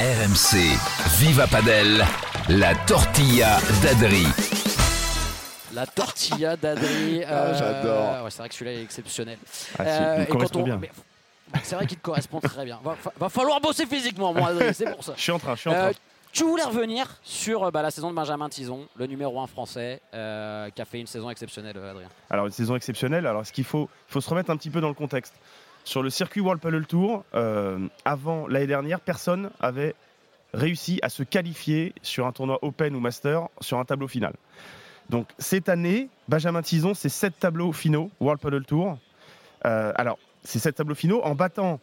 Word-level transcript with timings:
RMC, 0.00 0.58
Viva 1.18 1.46
Padel, 1.48 2.04
la 2.48 2.74
tortilla 2.86 3.58
d'Adri. 3.82 4.26
La 5.74 5.86
tortilla 5.86 6.56
d'Adri. 6.56 7.22
Ah, 7.28 7.52
j'adore. 7.52 8.24
ouais, 8.24 8.30
c'est 8.30 8.38
vrai 8.38 8.48
que 8.48 8.54
celui-là 8.54 8.72
est 8.78 8.82
exceptionnel. 8.82 9.38
Ah, 9.78 9.84
si, 9.84 9.90
il 9.90 9.90
Euh, 9.90 10.22
et 10.22 10.26
quand 10.26 10.32
correspond 10.34 10.60
on- 10.60 10.64
bien. 10.64 10.76
mais- 10.78 10.90
C'est 11.64 11.74
vrai 11.74 11.86
qu'il 11.86 11.96
te 11.98 12.02
correspond 12.02 12.38
très 12.40 12.64
bien. 12.64 12.78
Va, 12.84 12.94
fa- 12.94 13.12
va 13.18 13.28
falloir 13.28 13.60
bosser 13.60 13.86
physiquement, 13.86 14.32
moi, 14.32 14.48
Adri, 14.50 14.72
c'est 14.72 14.90
pour 14.92 15.02
ça. 15.02 15.14
Je 15.16 15.22
suis 15.22 15.32
en 15.32 15.38
train, 15.40 15.54
je 15.56 15.60
suis 15.60 15.70
en 15.70 15.72
train. 15.74 15.88
Euh, 15.88 15.92
tu 16.30 16.44
voulais 16.44 16.62
revenir 16.62 17.06
sur 17.22 17.64
euh, 17.64 17.70
bah, 17.72 17.82
la 17.82 17.90
saison 17.90 18.10
de 18.10 18.14
Benjamin 18.14 18.48
Tison, 18.48 18.86
le 18.96 19.06
numéro 19.06 19.40
1 19.40 19.46
français, 19.48 20.00
euh, 20.14 20.70
qui 20.70 20.80
a 20.80 20.84
fait 20.84 21.00
une 21.00 21.06
saison 21.08 21.28
exceptionnelle, 21.30 21.76
euh, 21.76 21.90
Adrien. 21.90 22.08
Alors 22.30 22.46
une 22.46 22.52
saison 22.52 22.76
exceptionnelle. 22.76 23.26
Alors 23.26 23.44
ce 23.44 23.52
qu'il 23.52 23.64
faut, 23.64 23.88
il 24.08 24.12
faut 24.12 24.20
se 24.20 24.30
remettre 24.30 24.50
un 24.50 24.56
petit 24.56 24.70
peu 24.70 24.80
dans 24.80 24.88
le 24.88 24.94
contexte. 24.94 25.34
Sur 25.88 26.02
le 26.02 26.10
circuit 26.10 26.42
World 26.42 26.60
Padel 26.60 26.86
Tour, 26.86 27.24
euh, 27.32 27.88
avant 28.04 28.46
l'année 28.46 28.66
dernière, 28.66 29.00
personne 29.00 29.48
avait 29.58 29.94
réussi 30.52 30.98
à 31.00 31.08
se 31.08 31.22
qualifier 31.22 31.94
sur 32.02 32.26
un 32.26 32.32
tournoi 32.32 32.58
Open 32.60 32.94
ou 32.94 33.00
Master 33.00 33.48
sur 33.62 33.78
un 33.78 33.86
tableau 33.86 34.06
final. 34.06 34.34
Donc 35.08 35.28
cette 35.38 35.70
année, 35.70 36.10
Benjamin 36.28 36.60
Tison, 36.60 36.92
c'est 36.92 37.08
sept 37.08 37.38
tableaux 37.40 37.72
finaux 37.72 38.10
World 38.20 38.38
Padel 38.38 38.66
Tour. 38.66 38.98
Euh, 39.64 39.90
alors 39.94 40.18
c'est 40.42 40.58
sept 40.58 40.74
tableaux 40.74 40.94
finaux 40.94 41.22
en 41.22 41.34
battant 41.34 41.80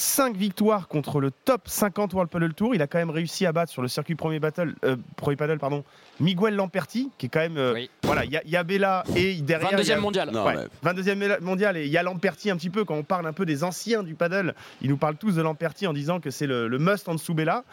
5 0.00 0.36
victoires 0.36 0.86
contre 0.86 1.20
le 1.20 1.32
top 1.32 1.62
50 1.66 2.12
World 2.14 2.30
Padel 2.30 2.54
Tour. 2.54 2.72
Il 2.72 2.82
a 2.82 2.86
quand 2.86 2.98
même 2.98 3.10
réussi 3.10 3.46
à 3.46 3.52
battre 3.52 3.72
sur 3.72 3.82
le 3.82 3.88
circuit 3.88 4.14
premier 4.14 4.38
battle, 4.38 4.76
euh, 4.84 4.94
premier 5.16 5.34
paddle, 5.34 5.58
pardon, 5.58 5.82
Miguel 6.20 6.54
Lamperti, 6.54 7.10
qui 7.18 7.26
est 7.26 7.28
quand 7.28 7.40
même 7.40 7.56
euh, 7.56 7.74
Oui. 7.74 7.90
voilà, 8.04 8.24
il 8.24 8.30
y, 8.30 8.36
a- 8.36 8.42
il 8.44 8.50
y 8.50 8.56
a 8.56 8.62
Bella 8.62 9.02
et 9.16 9.34
derrière. 9.40 9.70
il 9.72 9.74
y 9.74 9.82
22e 9.82 9.98
a- 9.98 10.00
mondial. 10.00 10.30
Non, 10.30 10.44
Ouais, 10.46 10.54
mais 10.54 10.66
22e 10.92 11.18
méla- 11.18 11.40
mondial 11.40 11.76
et 11.76 11.84
il 11.84 11.90
y 11.90 11.96
a 11.98 12.04
Lamperti 12.04 12.48
un 12.48 12.56
petit 12.56 12.70
peu 12.70 12.84
quand 12.84 12.94
on 12.94 13.02
parle 13.02 13.26
un 13.26 13.32
peu 13.32 13.44
des 13.44 13.64
anciens 13.64 14.04
du 14.04 14.14
paddle, 14.14 14.54
ils 14.82 14.88
nous 14.88 14.96
parlent 14.98 15.16
tous 15.16 15.34
de 15.34 15.42
Lamperti 15.42 15.88
en 15.88 15.92
disant 15.92 16.20
que 16.20 16.30
c'est 16.30 16.46
le, 16.46 16.68
le 16.68 16.78
must 16.78 17.08
en 17.08 17.14
dessous 17.16 17.34
Bella 17.34 17.64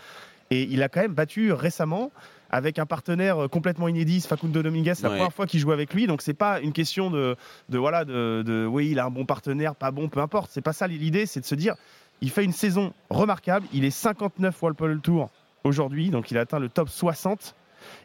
et 0.49 0.63
il 0.63 0.81
a 0.81 0.89
quand 0.89 1.01
même 1.01 1.13
battu 1.13 1.51
récemment 1.53 2.11
avec 2.49 2.79
un 2.79 2.85
partenaire 2.87 3.43
euh, 3.43 3.47
complètement 3.47 3.87
inédit, 3.87 4.21
Facundo 4.21 4.63
Dominguez, 4.63 4.93
c'est 4.95 5.03
la 5.03 5.09
Ouais. 5.09 5.15
première 5.17 5.33
fois 5.33 5.45
qu'il 5.45 5.59
joue 5.59 5.71
avec 5.71 5.93
lui, 5.93 6.07
donc 6.07 6.21
c'est 6.23 6.33
pas 6.35 6.59
une 6.59 6.73
question 6.73 7.09
de, 7.11 7.35
de 7.69 7.77
voilà 7.77 8.03
de, 8.05 8.43
de- 8.43 8.65
oui 8.65 8.89
il 8.91 8.99
a 8.99 9.05
un 9.05 9.09
bon 9.11 9.25
partenaire, 9.25 9.75
pas 9.75 9.91
bon, 9.91 10.09
peu 10.09 10.21
importe, 10.21 10.49
c'est 10.51 10.61
pas 10.61 10.73
ça 10.73 10.87
l'idée, 10.87 11.25
c'est 11.27 11.39
de 11.41 11.45
se 11.45 11.55
dire 11.55 11.75
il 12.21 12.29
fait 12.29 12.43
une 12.43 12.53
saison 12.53 12.93
remarquable, 13.09 13.65
il 13.73 13.85
est 13.85 13.91
59 13.91 14.61
World 14.61 14.77
Padel 14.77 14.99
Tour 14.99 15.29
aujourd'hui, 15.63 16.09
donc 16.09 16.31
il 16.31 16.37
a 16.37 16.41
atteint 16.41 16.59
le 16.59 16.69
top 16.69 16.89
60. 16.89 17.55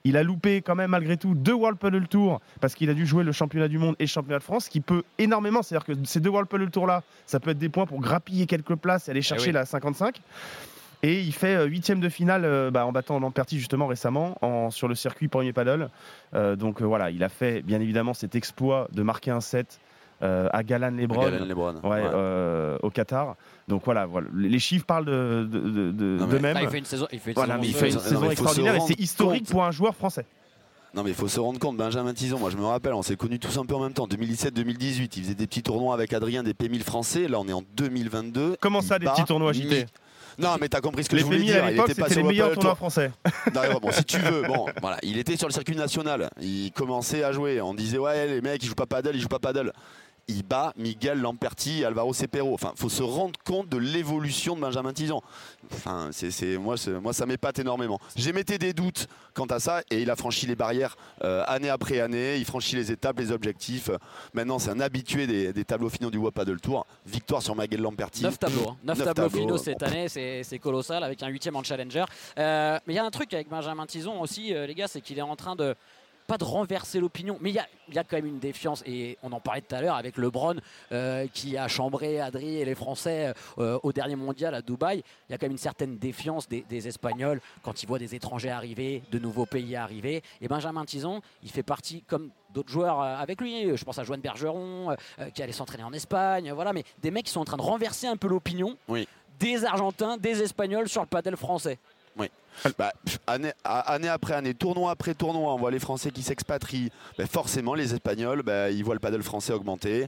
Il 0.04 0.18
a 0.18 0.22
loupé 0.22 0.60
quand 0.60 0.74
même 0.74 0.90
malgré 0.90 1.16
tout 1.16 1.34
deux 1.34 1.54
World 1.54 1.78
Padel 1.78 2.06
Tour 2.06 2.40
parce 2.60 2.74
qu'il 2.74 2.90
a 2.90 2.94
dû 2.94 3.06
jouer 3.06 3.24
le 3.24 3.32
championnat 3.32 3.68
du 3.68 3.78
monde 3.78 3.96
et 3.98 4.02
le 4.04 4.08
championnat 4.08 4.38
de 4.38 4.44
France, 4.44 4.68
qui 4.68 4.80
peut 4.80 5.04
énormément. 5.18 5.62
C'est-à-dire 5.62 5.86
que 5.86 5.92
ces 6.04 6.20
deux 6.20 6.28
World 6.28 6.48
Padel 6.50 6.70
Tour 6.70 6.86
là, 6.86 7.02
ça 7.26 7.40
peut 7.40 7.50
être 7.50 7.58
des 7.58 7.70
points 7.70 7.86
pour 7.86 8.00
grappiller 8.00 8.46
quelques 8.46 8.74
places 8.74 9.08
et 9.08 9.12
aller 9.12 9.22
chercher 9.22 9.46
oui. 9.48 9.52
la 9.52 9.64
55. 9.64 10.20
Et 11.02 11.20
il 11.22 11.32
fait 11.32 11.54
euh, 11.54 11.64
huitième 11.64 11.98
de 12.00 12.10
finale 12.10 12.44
euh, 12.44 12.70
bah, 12.70 12.84
en 12.84 12.92
battant 12.92 13.18
Lamperti 13.18 13.58
justement 13.58 13.86
récemment 13.86 14.36
en- 14.42 14.70
sur 14.70 14.86
le 14.86 14.94
circuit 14.94 15.28
premier 15.28 15.54
paddle. 15.54 15.88
Euh, 16.34 16.56
donc 16.56 16.82
euh, 16.82 16.84
voilà, 16.84 17.10
il 17.10 17.24
a 17.24 17.30
fait 17.30 17.62
bien 17.62 17.80
évidemment 17.80 18.12
cet 18.12 18.34
exploit 18.34 18.86
de 18.92 19.02
marquer 19.02 19.30
un 19.30 19.40
set 19.40 19.80
à 20.22 20.62
Galan 20.62 20.90
Lebron. 20.90 21.22
Galen 21.22 21.48
Lebron. 21.48 21.74
Ouais, 21.82 21.88
Ouais. 21.90 22.02
euh, 22.12 22.78
au 22.82 22.90
Qatar. 22.90 23.36
Donc 23.68 23.82
voilà, 23.84 24.06
voilà, 24.06 24.26
les 24.34 24.58
chiffres 24.58 24.84
parlent 24.84 25.04
de, 25.06 25.46
de. 25.50 26.18
Ah, 26.54 26.62
il 26.62 26.68
fait 26.68 26.78
une 26.78 26.84
saison, 26.84 27.06
il 27.12 27.18
fait 27.20 27.30
une 27.30 27.34
Voilà, 27.36 27.54
saison 27.54 27.62
mais 27.62 27.68
il 27.68 27.72
Non, 27.72 27.78
fait 27.78 27.88
une 27.88 27.94
mais 27.94 28.00
saison 28.00 28.10
il 28.10 28.18
faut 28.20 28.24
se 28.26 28.30
extraordinaire 28.32 28.74
et 28.74 28.78
rendre 28.78 28.88
c'est 28.96 29.00
historique 29.02 29.42
compte. 29.44 29.50
pour 29.52 29.64
un 29.64 29.70
joueur 29.70 29.94
français. 29.94 30.24
Non 30.92 31.04
mais 31.04 31.10
il 31.10 31.14
faut 31.14 31.28
se 31.28 31.38
rendre 31.38 31.60
compte, 31.60 31.76
Benjamin 31.76 32.12
Tison, 32.12 32.36
moi 32.40 32.50
je 32.50 32.56
me 32.56 32.64
rappelle, 32.64 32.94
on 32.94 33.02
s'est 33.02 33.14
connus 33.14 33.38
tous 33.38 33.56
un 33.58 33.64
peu 33.64 33.76
en 33.76 33.80
même 33.80 33.92
temps, 33.92 34.08
2017-2018, 34.08 35.10
il 35.16 35.22
faisait 35.22 35.34
des 35.36 35.46
petits 35.46 35.62
tournois 35.62 35.94
avec 35.94 36.12
Adrien, 36.12 36.42
des 36.42 36.52
P1000 36.52 36.82
français, 36.82 37.28
là 37.28 37.38
on 37.38 37.46
est 37.46 37.52
en 37.52 37.62
2022. 37.76 38.56
Comment 38.60 38.80
ça, 38.80 38.98
des 38.98 39.06
petits 39.06 39.22
tournois, 39.24 39.52
JT 39.52 39.68
mi- 39.68 39.84
Non 40.44 40.56
mais 40.60 40.68
t'as 40.68 40.80
compris 40.80 41.04
ce 41.04 41.08
que 41.08 41.14
Les 41.14 41.20
je 41.20 41.26
voulais 41.26 41.38
dire, 41.42 41.62
à 41.62 41.70
il 41.70 41.78
était 41.78 41.94
pas 41.94 42.08
sur 42.08 42.20
les 42.22 42.26
meilleurs 42.26 42.50
tournois 42.54 42.70
Tour. 42.72 42.76
français. 42.78 43.12
Non, 43.54 43.60
bon, 43.80 43.92
si 43.92 44.04
tu 44.04 44.18
veux, 44.18 44.42
bon, 44.48 44.66
voilà, 44.80 44.98
il 45.04 45.16
était 45.16 45.36
sur 45.36 45.46
le 45.46 45.52
circuit 45.52 45.76
national. 45.76 46.28
Il 46.40 46.72
commençait 46.72 47.22
à 47.22 47.30
jouer. 47.30 47.60
On 47.60 47.72
disait 47.72 47.98
ouais, 47.98 48.26
les 48.26 48.40
mecs, 48.40 48.60
ils 48.62 48.66
jouent 48.66 48.74
pas 48.74 48.86
paddle, 48.86 49.12
ils 49.14 49.20
jouent 49.20 49.28
pas 49.28 49.38
paddle. 49.38 49.72
Il 50.28 50.42
bat 50.44 50.72
Miguel 50.76 51.20
Lamperti, 51.20 51.84
Alvaro 51.84 52.12
Cepero. 52.12 52.54
Enfin, 52.54 52.72
faut 52.76 52.88
se 52.88 53.02
rendre 53.02 53.38
compte 53.44 53.68
de 53.68 53.76
l'évolution 53.76 54.54
de 54.54 54.60
Benjamin 54.60 54.92
Tison. 54.92 55.20
Enfin, 55.72 56.08
c'est, 56.12 56.30
c'est- 56.30 56.56
moi, 56.56 56.76
c'est- 56.76 56.90
moi, 56.92 57.12
ça 57.12 57.26
m'épate 57.26 57.58
énormément. 57.58 57.98
J'émettais 58.16 58.58
des 58.58 58.72
doutes 58.72 59.06
quant 59.34 59.46
à 59.46 59.58
ça, 59.60 59.82
et 59.90 60.02
il 60.02 60.10
a 60.10 60.16
franchi 60.16 60.46
les 60.46 60.56
barrières 60.56 60.96
euh, 61.24 61.42
année 61.46 61.68
après 61.68 62.00
année. 62.00 62.36
Il 62.36 62.44
franchit 62.44 62.76
les 62.76 62.90
étapes, 62.92 63.18
les 63.18 63.32
objectifs. 63.32 63.90
Maintenant, 64.34 64.58
c'est 64.58 64.70
un 64.70 64.80
habitué 64.80 65.26
des, 65.26 65.52
des 65.52 65.64
tableaux 65.64 65.88
finaux 65.90 66.10
du 66.10 66.18
World 66.18 66.34
Paddle 66.34 66.60
Tour. 66.60 66.86
Victoire 67.06 67.42
sur 67.42 67.56
Miguel 67.56 67.80
Lamperti. 67.80 68.22
9 68.22 68.38
tableaux, 68.38 68.68
hein. 68.70 68.76
9 68.84 68.98
Neuf 68.98 69.06
tableaux, 69.06 69.24
tableaux, 69.28 69.40
finaux 69.42 69.58
cette 69.58 69.82
année, 69.82 70.08
c'est 70.08 70.58
colossal 70.60 71.02
avec 71.04 71.22
un 71.22 71.28
huitième 71.28 71.56
en 71.56 71.62
challenger. 71.62 72.04
Euh, 72.38 72.78
mais 72.86 72.94
il 72.94 72.96
y 72.96 73.00
a 73.00 73.04
un 73.04 73.10
truc 73.10 73.32
avec 73.34 73.48
Benjamin 73.48 73.86
Tison 73.86 74.20
aussi, 74.20 74.54
euh, 74.54 74.66
les 74.66 74.74
gars, 74.74 74.88
c'est 74.88 75.00
qu'il 75.00 75.18
est 75.18 75.22
en 75.22 75.36
train 75.36 75.56
de 75.56 75.74
pas 76.30 76.38
de 76.38 76.44
renverser 76.44 77.00
l'opinion, 77.00 77.38
mais 77.40 77.50
il 77.50 77.54
y 77.56 77.58
a, 77.58 77.66
il 77.88 77.94
y 77.94 77.98
a 77.98 78.04
quand 78.04 78.14
même 78.14 78.26
une 78.26 78.38
défiance 78.38 78.84
et 78.86 79.18
on 79.24 79.32
en 79.32 79.40
parlait 79.40 79.62
tout 79.62 79.74
à 79.74 79.80
l'heure 79.80 79.96
avec 79.96 80.16
LeBron 80.16 80.54
euh, 80.92 81.26
qui 81.34 81.56
a 81.56 81.66
chambré 81.66 82.20
Adri 82.20 82.58
et 82.58 82.64
les 82.64 82.76
Français 82.76 83.34
euh, 83.58 83.80
au 83.82 83.92
dernier 83.92 84.14
mondial 84.14 84.54
à 84.54 84.62
Dubaï. 84.62 85.02
Il 85.28 85.32
y 85.32 85.34
a 85.34 85.38
quand 85.38 85.46
même 85.46 85.52
une 85.52 85.58
certaine 85.58 85.98
défiance 85.98 86.48
des, 86.48 86.64
des 86.68 86.86
Espagnols 86.86 87.40
quand 87.64 87.82
ils 87.82 87.86
voient 87.86 87.98
des 87.98 88.14
étrangers 88.14 88.50
arriver, 88.50 89.02
de 89.10 89.18
nouveaux 89.18 89.44
pays 89.44 89.74
arriver. 89.74 90.22
Et 90.40 90.46
Benjamin 90.46 90.84
Tison, 90.84 91.20
il 91.42 91.50
fait 91.50 91.64
partie 91.64 92.02
comme 92.02 92.30
d'autres 92.54 92.70
joueurs 92.70 93.00
euh, 93.00 93.16
avec 93.16 93.40
lui. 93.40 93.76
Je 93.76 93.84
pense 93.84 93.98
à 93.98 94.04
Joanne 94.04 94.20
Bergeron 94.20 94.92
euh, 94.92 95.30
qui 95.34 95.42
allait 95.42 95.50
s'entraîner 95.50 95.82
en 95.82 95.92
Espagne. 95.92 96.52
Voilà, 96.52 96.72
mais 96.72 96.84
des 97.02 97.10
mecs 97.10 97.26
qui 97.26 97.32
sont 97.32 97.40
en 97.40 97.44
train 97.44 97.56
de 97.56 97.62
renverser 97.62 98.06
un 98.06 98.16
peu 98.16 98.28
l'opinion 98.28 98.76
Oui. 98.86 99.08
des 99.40 99.64
Argentins, 99.64 100.16
des 100.16 100.42
Espagnols 100.42 100.88
sur 100.88 101.00
le 101.00 101.08
padel 101.08 101.36
français. 101.36 101.80
Bah, 102.78 102.92
année, 103.26 103.52
après 104.08 104.34
année, 104.34 104.54
tournoi 104.54 104.90
après 104.90 105.14
tournoi, 105.14 105.54
on 105.54 105.56
voit 105.56 105.70
les 105.70 105.78
Français 105.78 106.10
qui 106.10 106.22
s'expatrient. 106.22 106.90
Forcément, 107.30 107.74
les 107.74 107.94
Espagnols, 107.94 108.42
bah, 108.42 108.70
ils 108.70 108.84
voient 108.84 108.94
le 108.94 109.00
paddle 109.00 109.22
français 109.22 109.52
augmenter. 109.52 110.06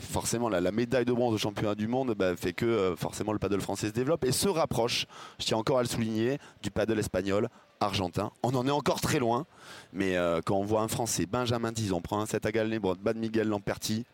Forcément, 0.00 0.48
la, 0.48 0.72
médaille 0.72 1.04
de 1.04 1.12
bronze 1.12 1.34
au 1.34 1.38
championnat 1.38 1.74
du 1.74 1.86
monde 1.86 2.14
bah, 2.14 2.34
fait 2.36 2.52
que 2.52 2.64
euh, 2.64 2.96
forcément 2.96 3.32
le 3.32 3.38
paddle 3.38 3.60
français 3.60 3.88
se 3.88 3.92
développe 3.92 4.24
et 4.24 4.32
se 4.32 4.48
rapproche, 4.48 5.06
je 5.38 5.46
tiens 5.46 5.58
encore 5.58 5.78
à 5.78 5.82
le 5.82 5.88
souligner, 5.88 6.38
du 6.62 6.70
paddle 6.70 6.98
espagnol, 6.98 7.48
argentin. 7.80 8.30
On 8.42 8.54
en 8.54 8.66
est 8.66 8.70
encore 8.70 9.00
très 9.00 9.18
loin, 9.18 9.46
mais 9.92 10.16
euh, 10.16 10.40
quand 10.44 10.56
on 10.56 10.64
voit 10.64 10.82
un 10.82 10.88
Français, 10.88 11.26
Benjamin 11.26 11.72
Tison, 11.72 12.00
prend 12.00 12.20
un 12.20 12.26
set 12.26 12.46
à 12.46 12.52
Galnebron, 12.52 12.96
bat 13.00 13.12
de 13.12 13.18
Miguel 13.18 13.48
Lamperti, 13.48 14.04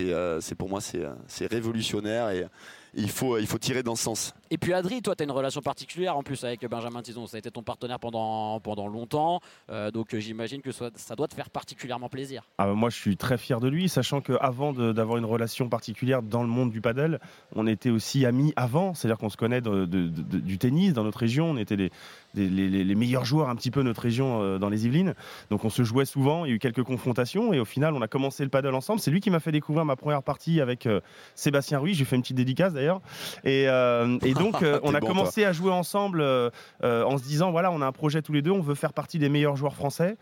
euh, 0.00 0.40
c'est 0.40 0.54
pour 0.54 0.68
moi 0.68 0.80
c'est 0.80 1.04
c'est 1.26 1.46
révolutionnaire 1.46 2.30
et 2.30 2.46
il 2.94 3.10
faut, 3.10 3.38
il 3.38 3.46
faut 3.46 3.58
tirer 3.58 3.82
dans 3.82 3.96
ce 3.96 4.04
sens. 4.04 4.34
Et 4.50 4.58
puis 4.58 4.72
Adri, 4.72 5.02
toi, 5.02 5.14
tu 5.14 5.22
as 5.22 5.24
une 5.24 5.30
relation 5.30 5.60
particulière 5.60 6.16
en 6.16 6.22
plus 6.22 6.42
avec 6.44 6.66
Benjamin 6.66 7.02
Tison. 7.02 7.26
Ça 7.26 7.36
a 7.36 7.38
été 7.38 7.50
ton 7.50 7.62
partenaire 7.62 7.98
pendant, 7.98 8.60
pendant 8.60 8.88
longtemps. 8.88 9.40
Euh, 9.70 9.90
donc 9.90 10.14
euh, 10.14 10.20
j'imagine 10.20 10.62
que 10.62 10.72
ça, 10.72 10.90
doit 11.16 11.28
te 11.28 11.34
faire 11.34 11.50
particulièrement 11.50 12.08
plaisir. 12.08 12.44
Ah 12.58 12.66
bah 12.66 12.72
moi, 12.74 12.88
je 12.90 12.96
suis 12.96 13.16
très 13.16 13.36
fier 13.36 13.60
de 13.60 13.68
lui, 13.68 13.88
sachant 13.88 14.20
qu'avant 14.20 14.72
d'avoir 14.72 15.18
une 15.18 15.24
relation 15.24 15.68
particulière 15.68 16.22
dans 16.22 16.42
le 16.42 16.48
monde 16.48 16.70
du 16.70 16.80
paddle, 16.80 17.20
on 17.54 17.66
était 17.66 17.90
aussi 17.90 18.24
amis 18.24 18.52
avant, 18.56 18.94
c'est-à-dire 18.94 19.18
qu'on 19.18 19.28
se 19.28 19.36
connaît 19.36 19.60
du 19.60 20.58
tennis 20.58 20.92
dans 20.92 21.04
notre 21.04 21.18
région, 21.18 21.50
on 21.50 21.56
était 21.58 21.76
les, 21.76 21.90
les- 22.34 22.94
meilleurs 22.94 23.24
joueurs 23.24 23.48
un 23.48 23.56
petit 23.56 23.70
peu 23.70 23.80
de 23.80 23.86
notre 23.86 24.02
région 24.02 24.42
euh, 24.42 24.58
dans 24.58 24.68
les 24.68 24.86
Yvelines, 24.86 25.14
donc 25.50 25.64
on 25.64 25.70
se 25.70 25.82
jouait 25.82 26.04
souvent, 26.04 26.44
il 26.44 26.48
y 26.48 26.52
a 26.52 26.54
eu 26.56 26.58
quelques 26.58 26.82
confrontations, 26.82 27.52
et 27.52 27.60
au 27.60 27.64
final, 27.64 27.94
on 27.94 28.02
a 28.02 28.08
commencé 28.08 28.42
le 28.42 28.50
paddle 28.50 28.74
ensemble. 28.74 29.00
C'est 29.00 29.10
lui 29.10 29.20
qui 29.20 29.30
m'a 29.30 29.40
fait 29.40 29.52
découvrir 29.52 29.84
ma 29.84 29.96
première 29.96 30.22
partie 30.22 30.60
avec 30.60 30.88
Sébastien 31.34 31.78
Ruiz, 31.78 31.96
j'ai 31.96 32.04
fait 32.04 32.16
une 32.16 32.22
petite 32.22 32.36
dédicace 32.36 32.72
d'ailleurs, 32.72 33.00
et, 33.44 33.64
et 33.64 34.34
donc 34.52 34.62
euh, 34.62 34.80
on 34.82 34.94
a 34.94 35.00
bon, 35.00 35.06
commencé 35.08 35.44
à 35.44 35.52
jouer 35.52 35.72
ensemble 35.72 36.20
euh, 36.20 36.50
euh, 36.84 37.04
en 37.04 37.18
se 37.18 37.22
disant, 37.24 37.50
voilà, 37.50 37.70
on 37.70 37.80
a 37.82 37.86
un 37.86 37.92
projet 37.92 38.22
tous 38.22 38.32
les 38.32 38.42
deux, 38.42 38.50
on 38.50 38.60
veut 38.60 38.74
faire 38.74 38.92
partie 38.92 39.18
des 39.18 39.28
meilleurs 39.28 39.56
joueurs 39.56 39.74
français. 39.74 40.16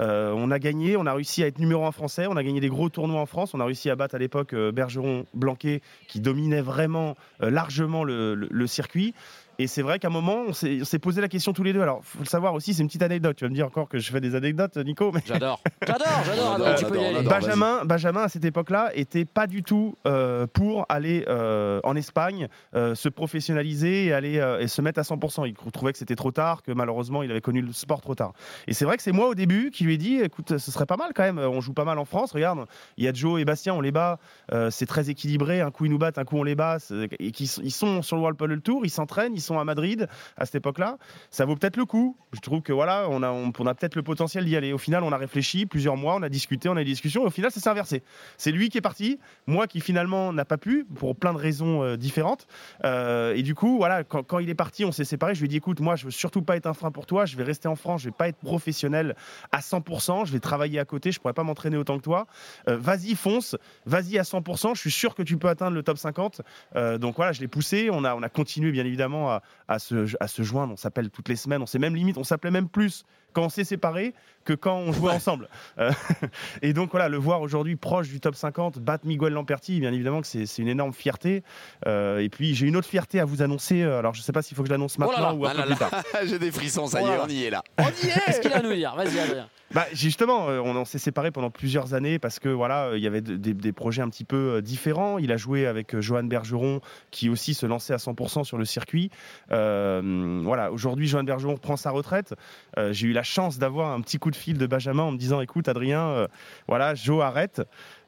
On 0.00 0.50
a 0.50 0.58
gagné, 0.58 0.96
on 0.96 1.06
a 1.06 1.12
réussi 1.14 1.42
à 1.42 1.46
être 1.46 1.58
numéro 1.58 1.84
un 1.86 1.92
français, 1.92 2.26
on 2.28 2.36
a 2.36 2.42
gagné 2.42 2.60
des 2.60 2.68
gros 2.68 2.88
tournois 2.88 3.20
en 3.20 3.26
France, 3.26 3.54
on 3.54 3.60
a 3.60 3.64
réussi 3.64 3.90
à 3.90 3.96
battre 3.96 4.14
à 4.14 4.18
l'époque 4.18 4.54
Bergeron, 4.54 5.24
Blanquet, 5.34 5.80
qui 6.08 6.20
dominait 6.20 6.60
vraiment 6.62 7.16
largement 7.40 8.04
le, 8.04 8.34
le- 8.34 8.48
le 8.50 8.66
circuit. 8.66 9.14
Et 9.58 9.66
c'est 9.66 9.82
vrai 9.82 9.98
qu'à 9.98 10.08
un 10.08 10.10
moment, 10.10 10.44
on 10.48 10.52
s'est 10.52 10.78
on 10.80 10.84
s'est 10.84 10.98
posé 10.98 11.20
la 11.20 11.28
question 11.28 11.52
tous 11.52 11.62
les 11.62 11.72
deux. 11.72 11.82
Alors, 11.82 12.00
faut 12.04 12.18
le 12.20 12.24
savoir 12.24 12.54
aussi, 12.54 12.74
c'est 12.74 12.82
une 12.82 12.88
petite 12.88 13.02
anecdote. 13.02 13.36
Tu 13.36 13.44
vas 13.44 13.50
me 13.50 13.54
dire 13.54 13.66
encore 13.66 13.88
que 13.88 13.98
je 13.98 14.10
fais 14.10 14.20
des 14.20 14.34
anecdotes, 14.34 14.76
Nico, 14.78 15.12
mais 15.12 15.20
J'adore. 15.26 15.60
J'adore, 15.86 16.06
j'adore. 16.24 17.22
Benjamin, 17.24 17.84
Benjamin, 17.84 18.22
à 18.22 18.28
cette 18.28 18.44
époque-là, 18.44 18.90
était 18.94 19.24
pas 19.24 19.46
du 19.46 19.62
tout 19.62 19.94
euh, 20.06 20.46
pour 20.52 20.86
aller 20.88 21.24
euh, 21.28 21.80
en 21.84 21.96
Espagne, 21.96 22.48
euh, 22.74 22.94
se 22.94 23.08
professionnaliser 23.08 24.06
et 24.06 24.12
aller 24.12 24.38
euh, 24.38 24.60
et 24.60 24.68
se 24.68 24.80
mettre 24.82 24.98
à 25.00 25.02
100%. 25.02 25.46
Il 25.46 25.54
trouvait 25.72 25.92
que 25.92 25.98
c'était 25.98 26.16
trop 26.16 26.30
tard, 26.32 26.62
que 26.62 26.72
malheureusement, 26.72 27.22
il 27.22 27.30
avait 27.30 27.40
connu 27.40 27.60
le 27.62 27.72
sport 27.72 28.00
trop 28.00 28.14
tard. 28.14 28.32
Et 28.66 28.72
c'est 28.72 28.84
vrai 28.84 28.96
que 28.96 29.02
c'est 29.02 29.12
moi 29.12 29.28
au 29.28 29.34
début 29.34 29.70
qui 29.70 29.84
lui 29.84 29.94
ai 29.94 29.98
dit, 29.98 30.18
écoute, 30.20 30.56
ce 30.58 30.70
serait 30.70 30.86
pas 30.86 30.96
mal 30.96 31.10
quand 31.14 31.22
même. 31.24 31.38
On 31.38 31.60
joue 31.60 31.72
pas 31.74 31.84
mal 31.84 31.98
en 31.98 32.04
France. 32.04 32.32
Regarde, 32.32 32.66
il 32.96 33.04
y 33.04 33.08
a 33.08 33.12
Joe 33.12 33.40
et 33.40 33.44
Bastien, 33.44 33.74
on 33.74 33.80
les 33.80 33.92
bat. 33.92 34.18
euh, 34.52 34.70
c'est 34.70 34.86
très 34.86 35.10
équilibré. 35.10 35.60
Un 35.60 35.70
coup 35.70 35.84
ils 35.84 35.90
nous 35.90 35.98
battent, 35.98 36.18
un 36.18 36.24
coup 36.24 36.36
on 36.38 36.42
les 36.44 36.54
bat. 36.54 36.78
c'est- 36.78 37.08
Et 37.20 37.32
ils 37.38 37.70
sont 37.72 38.02
sur 38.02 38.16
le 38.16 38.22
World 38.22 38.38
Padel 38.38 38.60
Tour, 38.60 38.82
ils 38.84 38.90
s'entraînent, 38.90 39.34
ils 39.34 39.40
sont 39.42 39.58
à 39.58 39.64
Madrid 39.64 40.08
à 40.36 40.46
cette 40.46 40.56
époque-là, 40.56 40.98
ça 41.30 41.44
vaut 41.44 41.56
peut-être 41.56 41.76
le 41.76 41.84
coup. 41.84 42.16
Je 42.32 42.40
trouve 42.40 42.62
que 42.62 42.72
voilà, 42.72 43.06
on 43.10 43.22
a, 43.22 43.30
on, 43.30 43.66
a 43.66 43.74
peut-être 43.74 43.96
le 43.96 44.02
potentiel 44.02 44.44
d'y 44.44 44.56
aller. 44.56 44.72
Au 44.72 44.78
final, 44.78 45.02
on 45.02 45.12
a 45.12 45.16
réfléchi 45.16 45.66
plusieurs 45.66 45.96
mois, 45.96 46.16
on 46.16 46.22
a 46.22 46.28
discuté, 46.28 46.68
on 46.68 46.76
a 46.76 46.82
eu 46.82 46.84
des 46.84 46.90
discussions, 46.92 47.22
au 47.24 47.30
final, 47.30 47.50
ça 47.50 47.60
s'est 47.60 47.68
inversé. 47.68 48.02
C'est 48.38 48.52
lui 48.52 48.68
qui 48.68 48.78
est 48.78 48.82
parti, 48.82 49.18
moi 49.46 49.66
qui 49.66 49.80
finalement 49.80 50.32
n'a 50.32 50.44
pas 50.44 50.58
pu 50.58 50.86
pour 50.94 51.16
plein 51.16 51.32
de 51.32 51.38
raisons 51.38 51.82
euh, 51.82 51.96
différentes. 51.96 52.46
Euh, 52.84 53.34
et 53.34 53.42
du 53.42 53.54
coup, 53.54 53.76
voilà, 53.76 54.04
quand, 54.04 54.22
quand 54.22 54.38
il 54.38 54.48
est 54.48 54.54
parti, 54.54 54.84
on 54.84 54.92
s'est 54.92 55.04
séparés. 55.04 55.34
Je 55.34 55.40
lui 55.40 55.46
ai 55.46 55.48
dit, 55.48 55.56
écoute, 55.56 55.80
moi, 55.80 55.96
je 55.96 56.06
veux 56.06 56.10
surtout 56.10 56.42
pas 56.42 56.56
être 56.56 56.66
un 56.66 56.74
frein 56.74 56.90
pour 56.90 57.06
toi. 57.06 57.26
Je 57.26 57.36
vais 57.36 57.44
rester 57.44 57.68
en 57.68 57.76
France. 57.76 58.02
Je 58.02 58.08
vais 58.08 58.14
pas 58.16 58.28
être 58.28 58.38
professionnel 58.38 59.16
à 59.50 59.60
100%. 59.60 60.26
Je 60.26 60.32
vais 60.32 60.40
travailler 60.40 60.78
à 60.78 60.84
côté. 60.84 61.12
Je 61.12 61.20
pourrais 61.20 61.32
pas 61.32 61.44
m'entraîner 61.44 61.76
autant 61.76 61.98
que 61.98 62.02
toi. 62.02 62.26
Euh, 62.68 62.76
vas-y, 62.76 63.14
fonce. 63.14 63.56
Vas-y 63.86 64.18
à 64.18 64.22
100%. 64.22 64.74
Je 64.74 64.80
suis 64.80 64.90
sûr 64.90 65.14
que 65.14 65.22
tu 65.22 65.36
peux 65.36 65.48
atteindre 65.48 65.74
le 65.74 65.82
top 65.82 65.98
50. 65.98 66.42
Euh, 66.76 66.98
donc 66.98 67.16
voilà, 67.16 67.32
je 67.32 67.40
l'ai 67.40 67.48
poussé. 67.48 67.88
On 67.90 68.04
a, 68.04 68.14
on 68.14 68.22
a 68.22 68.28
continué, 68.28 68.70
bien 68.72 68.84
évidemment, 68.84 69.30
à, 69.30 69.31
à 69.68 69.78
se, 69.78 70.06
se 70.06 70.42
joindre. 70.42 70.72
On 70.72 70.76
s'appelle 70.76 71.10
toutes 71.10 71.28
les 71.28 71.36
semaines. 71.36 71.62
On 71.62 71.66
s'est 71.66 71.78
même 71.78 71.96
limite, 71.96 72.18
on 72.18 72.24
s'appelait 72.24 72.50
même 72.50 72.68
plus 72.68 73.04
quand 73.32 73.44
on 73.44 73.48
s'est 73.48 73.64
séparés 73.64 74.14
que 74.44 74.54
quand 74.54 74.76
on 74.76 74.92
jouait 74.92 75.10
Ouais. 75.10 75.14
ensemble. 75.16 75.48
Euh, 75.78 75.92
et 76.62 76.72
donc 76.72 76.90
voilà, 76.90 77.08
le 77.08 77.16
voir 77.16 77.40
aujourd'hui 77.42 77.76
proche 77.76 78.08
du 78.08 78.18
top 78.18 78.34
50, 78.34 78.80
battre 78.80 79.06
Miguel 79.06 79.32
Lamperti, 79.34 79.78
bien 79.78 79.92
évidemment 79.92 80.20
que 80.20 80.26
c'est 80.26 80.46
c'est 80.46 80.62
une 80.62 80.68
énorme 80.68 80.92
fierté. 80.92 81.44
Euh, 81.86 82.18
et 82.18 82.28
puis 82.28 82.54
j'ai 82.54 82.66
une 82.66 82.76
autre 82.76 82.88
fierté 82.88 83.20
à 83.20 83.24
vous 83.24 83.42
annoncer. 83.42 83.82
Alors 83.84 84.14
je 84.14 84.20
ne 84.20 84.24
sais 84.24 84.32
pas 84.32 84.42
s'il 84.42 84.56
faut 84.56 84.62
que 84.64 84.68
je 84.68 84.72
l'annonce 84.72 84.96
Oh 84.98 85.02
là 85.02 85.06
maintenant 85.08 85.28
là, 85.28 85.34
ou 85.34 85.46
un 85.46 85.50
Ah 85.50 85.52
peu 85.52 85.58
là 85.58 85.64
plus 85.66 85.80
là. 85.80 85.90
tard. 85.90 86.02
J'ai 86.24 86.38
des 86.40 86.50
frissons, 86.50 86.86
ça 86.88 87.00
y 87.00 87.04
est, 87.04 87.18
on 87.24 87.28
y 87.28 87.44
est 87.44 87.50
là. 87.50 87.62
Qu'est-ce 87.78 88.40
qu'il 88.40 88.52
a 88.52 88.56
à 88.58 88.62
nous 88.62 88.74
dire? 88.74 88.94
Vas-y, 88.96 89.18
Adrien. 89.20 89.48
Bah, 89.72 89.86
justement, 89.94 90.50
euh, 90.50 90.58
on, 90.60 90.76
on 90.76 90.84
s'est 90.84 90.98
séparés 90.98 91.30
pendant 91.30 91.50
plusieurs 91.50 91.94
années 91.94 92.18
parce 92.18 92.38
que 92.40 92.48
voilà, 92.50 92.90
il 92.94 93.00
y 93.00 93.06
avait 93.06 93.22
de- 93.22 93.36
des, 93.36 93.54
des 93.54 93.72
projets 93.72 94.02
un 94.02 94.08
petit 94.10 94.24
peu 94.24 94.60
différents. 94.60 95.16
Il 95.18 95.32
a 95.32 95.36
joué 95.38 95.66
avec 95.66 95.98
Johan 95.98 96.24
Bergeron, 96.24 96.80
qui 97.10 97.30
aussi 97.30 97.54
se 97.54 97.64
lançait 97.64 97.94
à 97.94 97.96
100% 97.98 98.44
sur 98.44 98.58
le 98.58 98.64
circuit. 98.66 99.10
Euh, 99.52 100.40
voilà, 100.42 100.72
aujourd'hui, 100.72 101.06
Johan 101.06 101.24
Bergeron 101.24 101.56
prend 101.56 101.76
sa 101.76 101.90
retraite. 101.90 102.34
Euh, 102.78 102.92
J'ai 102.92 103.06
eu 103.06 103.12
la 103.22 103.24
chance 103.24 103.56
d'avoir 103.56 103.92
un 103.92 104.00
petit 104.00 104.18
coup 104.18 104.32
de 104.32 104.36
fil 104.36 104.58
de 104.58 104.66
Benjamin 104.66 105.04
en 105.04 105.12
me 105.12 105.16
disant, 105.16 105.40
écoute, 105.40 105.68
Adrien, 105.68 106.00
euh, 106.08 106.26
voilà, 106.66 106.96
Joe 106.96 107.22
arrête. 107.22 107.62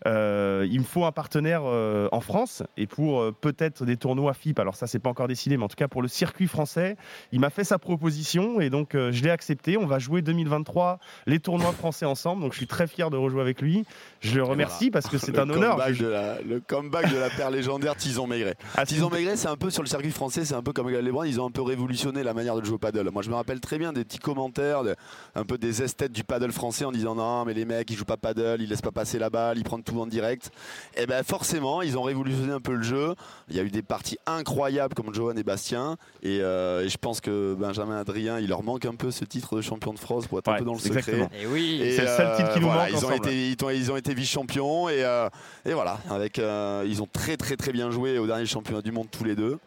Euh, 0.07 0.67
il 0.71 0.81
me 0.81 0.85
faut 0.85 1.05
un 1.07 1.13
partenaire 1.13 1.63
euh, 1.65 2.09
en 2.13 2.21
France 2.21 2.63
et 2.77 2.87
pour 2.87 3.33
peut-être 3.41 3.87
des 3.87 3.97
tournois 3.97 4.35
FIP. 4.35 4.59
Alors 4.59 4.75
ça, 4.75 4.87
c'est 4.87 4.99
pas 4.99 5.09
encore 5.09 5.29
décidé, 5.29 5.57
mais 5.57 5.63
en 5.65 5.69
tout 5.69 5.77
cas 5.77 5.89
pour 5.89 6.03
le 6.03 6.09
circuit 6.09 6.47
français, 6.49 6.97
il 7.33 7.41
m'a 7.41 7.49
fait 7.49 7.65
sa 7.65 7.79
proposition 7.79 8.61
et 8.61 8.69
donc 8.69 8.91
je 8.95 9.23
l'ai 9.23 9.31
accepté. 9.31 9.79
On 9.79 9.87
va 9.87 9.99
jouer 10.01 10.21
2023 10.21 10.99
les 11.27 11.39
tournois 11.39 11.73
français 11.73 12.05
ensemble. 12.05 12.43
Donc 12.43 12.53
je 12.53 12.59
suis 12.59 12.67
très 12.67 12.87
fier 12.87 13.09
de 13.09 13.17
rejouer 13.17 13.41
avec 13.41 13.63
lui. 13.63 13.85
Je 14.21 14.35
le 14.35 14.43
remercie 14.43 14.91
parce 14.91 15.07
que 15.09 15.17
c'est 15.17 15.39
un 15.39 15.49
honneur. 15.49 15.77
comeback 15.77 15.97
de 15.99 16.07
la- 16.07 16.43
le 16.43 16.61
comeback 16.61 17.11
de 17.11 17.17
la 17.19 17.31
paire 17.31 17.51
légendaire 17.51 17.97
Tison 17.97 18.27
Maigret. 18.27 18.57
Ah, 18.77 18.85
Tison 18.85 19.09
Maigret, 19.09 19.37
c'est 19.37 19.49
un 19.49 19.57
peu 19.57 19.71
sur 19.71 19.83
le 19.83 19.89
circuit 19.89 20.11
français, 20.11 20.45
c'est 20.45 20.55
un 20.55 20.63
peu 20.63 20.73
comme 20.75 20.91
Gal 20.91 21.03
Lebrun, 21.05 21.25
ils 21.27 21.41
ont 21.41 21.47
un 21.47 21.51
peu 21.51 21.63
révolutionné 21.63 22.23
la 22.25 22.35
manière 22.35 22.57
de 22.57 22.65
jouer 22.65 22.75
au 22.75 22.79
paddle. 22.79 23.09
Moi, 23.11 23.23
je 23.23 23.31
me 23.31 23.37
rappelle 23.37 23.61
très 23.61 23.79
bien 23.79 23.95
des 23.95 24.05
petits 24.05 24.19
commentaires, 24.19 24.83
de- 24.83 24.97
un 25.35 25.45
peu 25.45 25.59
des 25.59 25.83
esthètes 25.83 26.12
du 26.12 26.25
paddle 26.25 26.53
français 26.53 26.85
en 26.85 26.93
disant 26.93 27.15
non, 27.15 27.45
mais 27.45 27.55
les 27.55 27.65
mecs, 27.65 27.91
ils 27.91 27.97
jouent 27.97 28.05
pas 28.05 28.17
paddle, 28.17 28.61
ils 28.61 28.69
laissent 28.69 28.83
pas 28.83 28.93
passer 28.93 29.19
la 29.19 29.31
balle, 29.31 29.59
ils 29.59 29.65
prennent 29.65 29.83
tout 29.83 30.01
en 30.01 30.06
direct. 30.06 30.51
Et 30.97 31.06
ben 31.06 31.23
forcément, 31.23 31.83
ils 31.83 31.99
ont 31.99 32.03
révolutionné 32.03 32.53
un 32.53 32.61
peu 32.61 32.75
le 32.75 32.83
jeu. 32.83 33.15
Il 33.49 33.56
y 33.56 33.61
a 33.61 33.62
eu 33.62 33.71
des 33.71 33.83
parties 33.83 34.19
incroyables 34.27 34.95
comme 34.95 35.15
Johan 35.15 35.37
et 35.37 35.43
Bastien, 35.43 35.97
et, 36.23 36.41
euh, 36.41 36.85
et 36.85 36.89
je 36.89 36.99
pense 36.99 37.21
que 37.21 37.55
Benjamin 37.55 37.97
Adrien, 37.99 38.39
il 38.39 38.49
leur 38.49 38.62
manque 38.62 38.85
un 38.85 38.95
peu 38.95 39.11
ce 39.11 39.25
titre 39.25 39.56
de 39.56 39.61
champion 39.62 39.93
de 39.93 39.99
France 39.99 40.27
pour 40.27 40.39
être 40.39 40.49
un 40.49 40.56
peu 40.56 40.65
dans 40.65 40.75
le 40.75 40.79
secret. 40.79 40.99
exactement. 40.99 41.31
Et 41.41 41.47
oui. 41.47 41.81
Et, 41.83 41.97
C'est 41.97 42.03
le 42.03 42.09
seul 42.09 42.37
titre 42.37 42.53
qui 42.55 42.61
nous 42.61 42.67
voilà, 42.67 42.83
manque 42.83 42.91
Ils 42.91 42.95
ont, 43.05 43.09
ensemble. 43.09 43.29
été, 43.29 43.49
ils 43.51 43.65
ont, 43.65 43.71
ils 43.71 43.93
ont 43.93 43.97
été 43.97 44.15
vice-champions 44.15 44.89
et, 44.89 45.05
euh, 45.05 45.29
et 45.65 45.73
voilà, 45.73 45.99
avec, 46.11 46.39
euh, 46.39 46.85
ils 46.87 47.03
ont 47.03 47.09
très 47.12 47.37
très 47.37 47.56
très 47.56 47.73
bien 47.73 47.91
joué 47.91 48.19
au 48.19 48.27
dernier 48.27 48.47
championnat 48.47 48.83
du 48.83 48.93
monde 48.93 49.09
tous 49.11 49.25
les 49.25 49.35
deux. 49.35 49.59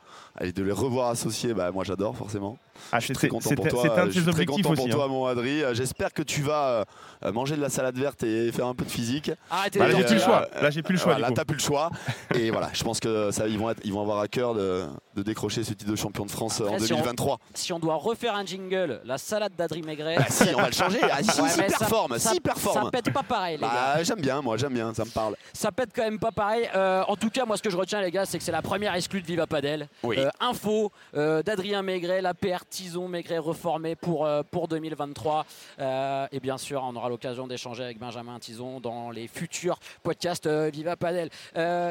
Et 0.42 0.52
de 0.52 0.62
les 0.64 0.72
revoir 0.72 1.10
associés, 1.10 1.54
bah, 1.56 1.72
moi 1.72 1.84
j'adore 1.84 2.16
forcément. 2.16 2.58
Ah, 2.92 3.00
Je 3.00 3.06
suis 3.06 3.14
c'est- 3.16 3.19
très 3.22 3.28
content 3.28 3.50
pour 3.56 3.68
toi. 3.68 3.81
C'est 3.84 3.90
un 3.90 4.06
de 4.06 4.12
je 4.12 4.12
suis 4.12 4.19
ses 4.19 4.25
très 4.31 4.42
objectifs 4.44 4.64
content 4.68 4.74
aussi. 4.74 4.90
pour 4.92 5.02
hein. 5.04 5.06
toi, 5.06 5.08
mon 5.08 5.25
Adri. 5.25 5.64
Euh, 5.64 5.74
J'espère 5.74 6.14
que 6.14 6.22
tu 6.22 6.44
vas 6.44 6.86
euh, 7.25 7.31
manger 7.31 7.56
de 7.56 7.62
la 7.62 7.69
salade 7.69 7.98
verte 7.98 8.22
et 8.24 8.52
faire 8.52 8.68
un 8.68 8.75
peu 8.75 8.86
de 8.86 8.90
physique. 8.92 9.31
Arrêtez 9.50 9.80
Bah, 9.80 9.88
là, 9.88 9.96
j'ai 9.98 10.04
plus 10.04 10.14
le 10.16 10.19
choix. 10.22 10.48
Là, 10.62 10.69
j'ai 10.69 10.84
plus 10.84 10.94
le 10.94 11.00
choix. 11.00 11.16
Coup. 11.16 11.34
t'as 11.34 11.46
plus 11.46 11.56
le 11.58 11.62
choix. 11.62 11.90
et 12.36 12.52
voilà, 12.52 12.69
je 12.74 12.84
pense 12.84 13.00
que 13.00 13.31
ça, 13.31 13.48
ils 13.48 13.58
vont, 13.58 13.72
être- 13.72 13.81
ils 13.84 13.92
vont 13.94 14.02
avoir 14.02 14.19
à 14.19 14.28
cœur 14.28 14.54
de, 14.54 14.86
de 15.18 15.24
décrocher 15.24 15.64
ce 15.64 15.74
titre 15.74 15.90
de 15.90 15.96
champion 15.96 16.25
de 16.25 16.31
France 16.31 16.62
en 16.62 16.66
Après, 16.66 16.80
si 16.80 16.94
on- 16.94 16.98
2023. 16.98 17.40
Si 17.56 17.74
on 17.74 17.80
doit 17.80 17.96
refaire 17.96 18.36
un 18.36 18.46
jingle, 18.46 19.02
la 19.04 19.18
salade 19.18 19.54
d'Adrien 19.58 19.84
Maigret. 19.84 20.16
Bah, 20.18 20.25
si, 20.30 20.50
on 20.56 20.62
va 20.62 20.68
le 20.68 20.74
changer. 20.74 21.00
Ah, 21.12 21.24
si, 21.24 21.42
Ouais, 21.42 21.50
si, 21.50 21.58
performe, 21.62 22.19
ça, 22.19 22.31
si, 22.34 22.40
performe. 22.40 22.84
ça 22.86 22.92
pète 22.92 23.12
pas 23.12 23.24
pareil, 23.24 23.56
les 23.58 23.64
gars. 23.64 23.96
Bah, 23.96 24.04
j'aime 24.04 24.22
bien, 24.22 24.42
moi, 24.42 24.58
j'aime 24.58 24.74
bien, 24.74 24.94
ça 24.94 25.04
me 25.06 25.10
parle. 25.10 25.36
Ça 25.54 25.72
pète 25.72 25.90
quand 25.96 26.04
même 26.04 26.19
pas 26.19 26.31
pareil. 26.31 26.69
Euh, 26.75 27.04
en 27.08 27.16
tout 27.16 27.31
cas, 27.31 27.46
moi, 27.46 27.58
ce 27.58 27.64
que 27.64 27.72
je 27.72 27.78
retiens, 27.78 28.00
les 28.02 28.12
gars, 28.12 28.25
c'est 28.25 28.38
que 28.38 28.44
c'est 28.44 28.52
la 28.52 28.62
première 28.62 28.94
exclue 28.94 29.22
de 29.22 29.25
Viva 29.25 29.48
Padel. 29.48 29.88
Oui. 30.04 30.18
Euh, 30.19 30.30
info 30.40 30.92
euh, 31.16 31.42
d'Adrien 31.42 31.81
Maigret, 31.81 32.22
la 32.22 32.36
paire 32.36 32.66
Tison 32.70 33.08
Maigret 33.08 33.40
reformée 33.40 33.96
pour, 33.96 34.30
pour 34.52 34.68
2023. 34.68 35.46
Euh, 35.80 36.28
et 36.31 36.40
bien 36.40 36.60
sûr, 36.60 36.84
on 36.84 36.96
aura 36.96 37.10
l'occasion 37.10 37.48
d'échanger 37.48 37.84
avec 37.84 37.98
Benjamin 37.98 38.38
Tison 38.40 38.80
dans 38.80 39.10
les 39.10 39.28
futurs 39.28 39.80
podcasts 40.04 40.48
Viva 40.48 40.96
Padel. 40.96 41.30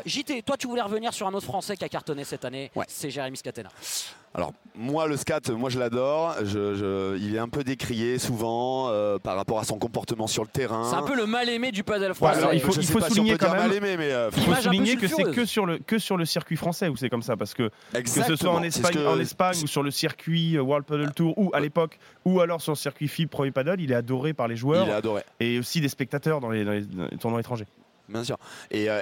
JT, 0.04 0.42
toi, 0.42 0.56
tu 0.56 0.68
voulais 0.68 0.82
revenir 0.82 1.12
sur 1.12 1.26
un 1.26 1.34
autre 1.34 1.46
Français 1.46 1.76
qui 1.76 1.84
a 1.84 1.88
cartonné 1.88 2.22
cette 2.22 2.44
année. 2.44 2.70
Ouais. 2.76 2.84
C'est 2.88 3.10
Jérémy 3.16 3.36
Scatena. 3.38 3.68
Alors 4.34 4.52
moi 4.74 5.06
le 5.06 5.16
scat, 5.16 5.40
moi 5.50 5.70
je 5.70 5.78
l'adore. 5.78 6.34
Je, 6.44 6.74
je- 6.74 7.16
il 7.18 7.34
est 7.34 7.38
un 7.38 7.48
peu 7.48 7.64
décrié 7.64 8.18
souvent 8.18 8.90
euh, 8.90 9.18
par 9.18 9.34
rapport 9.34 9.58
à 9.58 9.64
son 9.64 9.78
comportement 9.78 10.26
sur 10.26 10.42
le 10.42 10.48
terrain. 10.50 10.84
C'est 10.90 10.96
un 10.96 11.02
peu 11.02 11.16
le 11.16 11.24
mal 11.24 11.48
aimé 11.48 11.72
du 11.72 11.82
padel 11.82 12.10
Ouais, 12.10 12.14
français. 12.14 12.38
alors, 12.40 12.52
il 12.52 12.60
faut- 12.60 12.72
si 12.72 12.84
souligner 12.84 13.38
quand 13.38 13.52
même- 13.54 13.72
aimé, 13.72 13.96
mais 13.96 14.12
euh, 14.12 14.28
Il 14.36 14.42
faut 14.42 14.54
souligner 14.56 14.96
que 14.96 15.08
c'est 15.08 15.24
que 15.32 15.46
sur, 15.46 15.64
le, 15.64 15.78
que 15.78 15.98
sur 15.98 16.18
le 16.18 16.26
circuit 16.26 16.56
français 16.56 16.88
où 16.88 16.96
c'est 16.96 17.08
comme 17.08 17.22
ça, 17.22 17.36
parce 17.38 17.54
que 17.54 17.70
que 17.94 18.06
ce 18.08 18.36
soit 18.36 18.50
en 18.52 18.62
Espagne, 18.62 18.92
que- 18.92 19.06
en 19.06 19.18
Espagne 19.18 19.56
ou 19.62 19.66
sur 19.66 19.82
le 19.82 19.90
circuit 19.90 20.58
euh, 20.58 20.60
World 20.62 20.84
Paddle 20.86 21.12
Tour 21.14 21.32
ou 21.38 21.50
à 21.54 21.60
l'époque 21.60 21.98
ou 22.26 22.40
alors 22.42 22.60
sur 22.60 22.72
le 22.72 22.76
circuit 22.76 23.08
FIB 23.08 23.30
Pro 23.30 23.50
Paddle, 23.50 23.76
il 23.80 23.90
est 23.90 23.94
adoré 23.94 24.34
par 24.34 24.48
les 24.48 24.56
joueurs 24.56 24.86
il 24.86 24.92
adoré, 24.92 25.22
et 25.40 25.58
aussi 25.58 25.80
des 25.80 25.88
spectateurs 25.88 26.40
dans 26.40 26.50
les, 26.50 26.64
dans 26.64 26.72
les- 26.72 26.82
dans 26.82 27.06
les 27.10 27.16
tournois 27.16 27.40
étrangers. 27.40 27.66
bien 28.10 28.22
sûr. 28.22 28.36
Et 28.70 28.90
euh, 28.90 29.00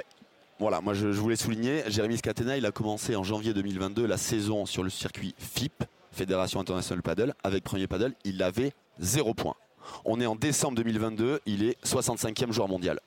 voilà, 0.57 0.79
moi 0.79 0.93
je, 0.93 1.07
voulais 1.07 1.35
souligner, 1.35 1.83
Jérémy 1.87 2.17
Scatena, 2.17 2.57
il 2.57 2.65
a 2.65 2.71
commencé 2.71 3.15
en 3.17 3.23
janvier 3.23 3.53
2022 3.53 4.05
la 4.05 4.17
saison 4.17 4.65
sur 4.65 4.83
le 4.83 4.89
circuit 4.89 5.35
FIP, 5.37 5.83
Fédération 6.13 6.61
Internationale 6.61 7.01
Paddle, 7.01 7.33
avec 7.43 7.63
Premier 7.65 7.87
Paddle, 7.87 8.13
il 8.23 8.41
avait 8.41 8.71
0 8.99 9.33
points. 9.33 9.55
On 10.05 10.21
est 10.21 10.25
en 10.25 10.37
décembre 10.37 10.77
2022, 10.77 11.41
il 11.45 11.63
est 11.63 11.77
65e 11.85 12.53
joueur 12.53 12.69
mondial. 12.69 13.01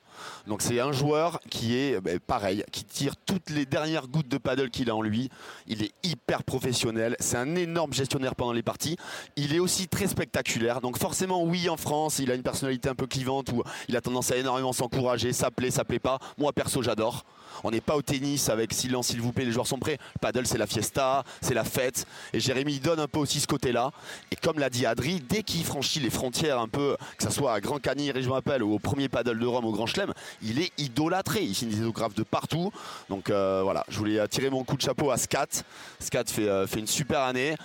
Donc 0.47 0.61
c'est 0.61 0.79
un 0.79 0.91
joueur 0.91 1.39
qui 1.49 1.77
est 1.77 2.01
ben, 2.01 2.19
pareil, 2.19 2.63
qui 2.71 2.83
tire 2.83 3.15
toutes 3.25 3.49
les 3.49 3.65
dernières 3.65 4.07
gouttes 4.07 4.27
de 4.27 4.37
paddle 4.37 4.69
qu'il 4.69 4.89
a 4.89 4.95
en 4.95 5.01
lui. 5.01 5.29
Il 5.67 5.83
est 5.83 5.91
hyper 6.03 6.43
professionnel, 6.43 7.15
c'est 7.19 7.37
un 7.37 7.55
énorme 7.55 7.93
gestionnaire 7.93 8.35
pendant 8.35 8.53
les 8.53 8.63
parties. 8.63 8.97
Il 9.35 9.53
est 9.53 9.59
aussi 9.59 9.87
très 9.87 10.07
spectaculaire. 10.07 10.81
Donc 10.81 10.97
forcément 10.97 11.43
oui 11.43 11.69
en 11.69 11.77
France, 11.77 12.19
il 12.19 12.31
a 12.31 12.35
une 12.35 12.43
personnalité 12.43 12.89
un 12.89 12.95
peu 12.95 13.07
clivante 13.07 13.49
où 13.51 13.63
il 13.87 13.95
a 13.95 14.01
tendance 14.01 14.31
à 14.31 14.37
énormément 14.37 14.73
s'encourager, 14.73 15.33
ça 15.33 15.51
plaît, 15.51 15.71
ça 15.71 15.83
plaît 15.83 15.99
pas. 15.99 16.19
Moi 16.37 16.53
perso 16.53 16.81
j'adore. 16.81 17.25
On 17.63 17.71
n'est 17.71 17.81
pas 17.81 17.95
au 17.95 18.01
tennis 18.01 18.47
avec 18.49 18.73
silence 18.73 19.07
s'il 19.07 19.21
vous 19.21 19.33
plaît, 19.33 19.43
les 19.43 19.51
joueurs 19.51 19.67
sont 19.67 19.79
prêts. 19.79 19.97
Le 20.15 20.19
paddle 20.19 20.45
c'est 20.45 20.57
la 20.57 20.67
fiesta, 20.67 21.23
c'est 21.41 21.53
la 21.53 21.63
fête. 21.63 22.05
Et 22.33 22.39
Jérémy 22.39 22.73
il 22.73 22.81
donne 22.81 22.99
un 22.99 23.07
peu 23.07 23.19
aussi 23.19 23.39
ce 23.39 23.47
côté-là. 23.47 23.91
Et 24.31 24.35
comme 24.35 24.59
l'a 24.59 24.69
dit 24.69 24.85
Adri, 24.85 25.19
dès 25.19 25.43
qu'il 25.43 25.63
franchit 25.65 25.99
les 25.99 26.09
frontières 26.09 26.59
un 26.59 26.67
peu, 26.67 26.95
que 27.17 27.23
ce 27.23 27.29
soit 27.29 27.53
à 27.53 27.59
Grand 27.59 27.79
Cagny, 27.79 28.11
Région 28.11 28.35
Appel 28.35 28.63
ou 28.63 28.73
au 28.73 28.79
premier 28.79 29.09
paddle 29.09 29.39
de 29.39 29.45
Rome 29.45 29.65
au 29.65 29.71
Grand 29.71 29.85
Chelem, 29.85 30.08
il 30.41 30.59
est 30.61 30.71
idolâtré. 30.77 31.41
Il 31.43 31.55
signe 31.55 31.69
des 31.69 31.81
autographes 31.81 32.15
de 32.15 32.23
partout. 32.23 32.71
Donc 33.09 33.29
euh, 33.29 33.61
voilà, 33.63 33.85
je 33.89 33.97
voulais 33.97 34.27
tirer 34.27 34.49
mon 34.49 34.63
coup 34.63 34.75
de 34.77 34.81
chapeau 34.81 35.11
à 35.11 35.17
Scat. 35.17 35.63
Scat 35.99 36.23
fait, 36.27 36.47
euh, 36.47 36.67
fait 36.67 36.79
une 36.79 36.87
super 36.87 37.21
année. 37.21 37.55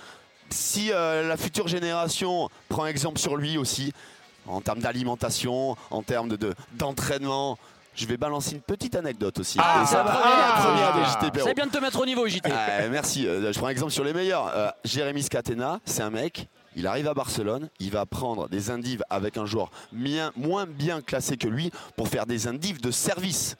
Si 0.49 0.91
euh, 0.91 1.27
la 1.27 1.37
future 1.37 1.67
génération 1.67 2.49
prend 2.69 2.85
exemple 2.85 3.17
sur 3.19 3.35
lui 3.35 3.57
aussi, 3.57 3.93
en 4.47 4.61
termes 4.61 4.79
d'alimentation, 4.79 5.75
en 5.89 6.03
termes 6.03 6.29
de- 6.29 6.35
de- 6.35 6.53
d'entraînement, 6.73 7.57
je 7.95 8.05
vais 8.05 8.17
balancer 8.17 8.51
une 8.53 8.61
petite 8.61 8.95
anecdote 8.95 9.39
aussi. 9.39 9.57
Ah, 9.59 9.83
va 10.03 10.21
ah. 10.23 11.41
C'est 11.43 11.53
bien 11.55 11.65
de 11.65 11.71
te 11.71 11.77
mettre 11.79 11.99
au 11.99 12.05
niveau, 12.05 12.27
JT. 12.27 12.49
Merci. 12.91 13.25
Euh, 13.27 13.51
je 13.51 13.57
prends 13.57 13.67
un 13.67 13.71
exemple 13.71 13.91
sur 13.91 14.03
les 14.03 14.13
meilleurs. 14.13 14.51
Euh, 14.53 14.69
Jérémy 14.83 15.23
Scatena, 15.23 15.79
c'est 15.85 16.01
un 16.03 16.09
mec. 16.11 16.47
Il 16.75 16.87
arrive 16.87 17.07
à 17.07 17.13
Barcelone, 17.13 17.69
il 17.79 17.91
va 17.91 18.05
prendre 18.05 18.49
des 18.49 18.69
indives 18.71 19.03
avec 19.09 19.37
un 19.37 19.45
joueur 19.45 19.71
bien- 19.91 20.31
moins 20.35 20.65
bien 20.65 21.01
classé 21.01 21.37
que 21.37 21.47
lui 21.47 21.71
pour 21.95 22.07
faire 22.07 22.25
des 22.25 22.47
indives 22.47 22.81
de 22.81 22.91
service. 22.91 23.55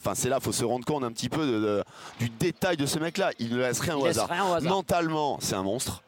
Enfin, 0.00 0.14
c'est 0.14 0.28
là, 0.28 0.36
il 0.40 0.44
faut 0.44 0.52
se 0.52 0.64
rendre 0.64 0.84
compte 0.84 1.02
un 1.02 1.10
petit 1.10 1.28
peu 1.28 1.44
de- 1.46 1.58
de- 1.60 1.84
du 2.20 2.28
détail 2.28 2.76
de 2.76 2.86
ce 2.86 2.98
mec-là. 3.00 3.30
Il 3.40 3.50
ne 3.50 3.58
laisse 3.58 3.80
rien 3.80 3.96
au 3.96 4.00
Il 4.00 4.04
laisse 4.06 4.18
hasard. 4.18 4.28
rien 4.30 4.44
au 4.44 4.52
hasard. 4.52 4.72
Mentalement, 4.72 5.38
c'est 5.40 5.56
un 5.56 5.62
monstre. 5.64 6.02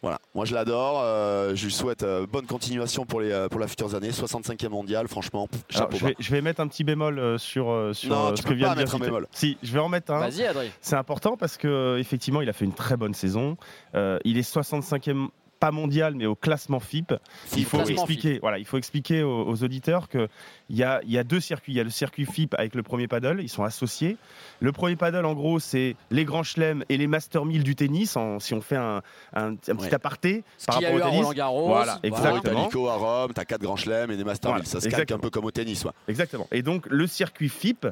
Voilà, 0.00 0.20
moi 0.32 0.44
je 0.44 0.54
l'adore. 0.54 1.00
euh, 1.02 1.56
je 1.56 1.64
lui 1.64 1.72
souhaite 1.72 2.04
euh, 2.04 2.24
bonne 2.24 2.46
continuation 2.46 3.04
pour 3.04 3.20
les, 3.20 3.32
euh, 3.32 3.48
pour 3.48 3.58
les 3.58 3.66
futures 3.66 3.96
années. 3.96 4.12
65e 4.12 4.68
mondial, 4.70 5.08
franchement, 5.08 5.48
pff, 5.48 5.60
Alors, 5.74 5.86
chapeau 5.90 5.96
je, 5.98 6.04
vais, 6.06 6.14
je 6.20 6.30
vais 6.30 6.40
mettre 6.40 6.60
un 6.60 6.68
petit 6.68 6.84
bémol 6.84 7.18
euh, 7.18 7.36
sur, 7.38 7.64
sur 7.94 8.10
Non, 8.10 8.26
euh, 8.28 8.30
tu 8.32 8.36
ce 8.36 8.42
peux 8.42 8.50
que 8.50 8.54
vient 8.54 8.68
pas 8.68 8.74
de 8.76 8.84
dire 8.84 8.94
un 8.94 8.98
bémol. 8.98 9.26
Si, 9.32 9.56
je 9.60 9.72
vais 9.72 9.80
en 9.80 9.88
mettre 9.88 10.12
un. 10.12 10.20
Vas-y, 10.20 10.44
Adrien. 10.44 10.70
C'est 10.82 10.94
important 10.94 11.36
parce 11.36 11.56
que 11.56 11.96
effectivement, 11.98 12.42
il 12.42 12.48
a 12.48 12.52
fait 12.52 12.64
une 12.64 12.74
très 12.74 12.96
bonne 12.96 13.14
saison. 13.14 13.56
Euh, 13.96 14.20
il 14.24 14.38
est 14.38 14.42
65e 14.48 15.30
pas 15.58 15.70
mondial, 15.70 16.14
mais 16.14 16.26
au 16.26 16.34
classement 16.34 16.80
FIP. 16.80 17.12
Il 17.56 17.64
faut 17.64 17.80
expliquer, 17.82 18.38
voilà, 18.40 18.58
il 18.58 18.64
faut 18.64 18.78
expliquer 18.78 19.22
aux, 19.22 19.44
aux 19.48 19.62
auditeurs 19.64 20.08
qu'il 20.08 20.28
y 20.70 20.82
a, 20.82 21.00
il 21.04 21.10
y 21.10 21.18
a 21.18 21.24
deux 21.24 21.40
circuits. 21.40 21.72
Il 21.72 21.76
y 21.76 21.80
a 21.80 21.84
le 21.84 21.90
circuit 21.90 22.26
FIP 22.26 22.54
avec 22.58 22.74
le 22.74 22.82
premier 22.82 23.08
paddle, 23.08 23.40
ils 23.42 23.48
sont 23.48 23.64
associés. 23.64 24.16
Le 24.60 24.72
premier 24.72 24.96
paddle, 24.96 25.24
en 25.26 25.34
gros, 25.34 25.58
c'est 25.58 25.96
les 26.10 26.24
grands 26.24 26.42
chelems 26.42 26.84
et 26.88 26.96
les 26.96 27.06
Master 27.06 27.44
1000 27.44 27.62
du 27.64 27.74
tennis, 27.76 28.16
en- 28.16 28.38
si 28.40 28.54
on 28.54 28.60
fait 28.60 28.76
un, 28.76 29.02
un- 29.34 29.52
un 29.52 29.54
petit 29.56 29.72
Ouais. 29.72 29.94
aparté 29.94 30.44
Ce 30.58 30.66
par 30.66 30.76
qu'il 30.78 30.84
y 30.84 30.86
a 30.86 30.94
rapport 30.94 30.98
eu 30.98 31.02
au 31.02 31.06
à 31.06 31.10
tennis. 31.10 31.24
Roland 31.26 31.36
Garros. 31.36 31.66
Voilà, 31.68 31.98
exactement. 32.02 32.40
T'as 32.42 32.54
Nico 32.54 32.88
à 32.88 32.94
Rome, 32.94 33.32
t'as 33.34 33.44
4 33.44 33.60
grands 33.62 33.76
chelems 33.76 34.10
et 34.10 34.16
des 34.16 34.24
Master 34.24 34.50
Voilà, 34.50 34.62
1000. 34.62 34.68
Ça 34.68 34.80
se 34.80 34.84
calque 34.84 34.94
exactement. 34.94 35.18
un 35.18 35.20
peu 35.20 35.30
comme 35.30 35.44
au 35.44 35.50
tennis. 35.50 35.84
ouais. 35.84 35.92
Exactement. 36.08 36.46
Et 36.52 36.62
donc, 36.62 36.86
le 36.86 37.06
circuit 37.06 37.48
FIP 37.48 37.86